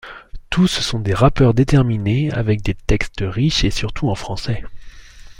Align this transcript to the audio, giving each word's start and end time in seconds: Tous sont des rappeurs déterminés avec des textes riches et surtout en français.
Tous 0.49 0.65
sont 0.67 0.97
des 0.99 1.13
rappeurs 1.13 1.53
déterminés 1.53 2.31
avec 2.33 2.63
des 2.63 2.73
textes 2.73 3.19
riches 3.21 3.63
et 3.65 3.69
surtout 3.69 4.09
en 4.09 4.15
français. 4.15 4.63